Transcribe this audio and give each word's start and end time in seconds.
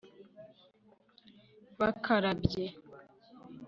bakarabye 1.79 2.63